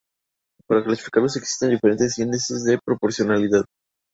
Para 0.65 0.83
clasificarlos, 0.83 1.37
existen 1.37 1.69
diferentes 1.69 2.17
índices 2.17 2.63
de 2.63 2.79
proporcionalidad. 2.83 3.65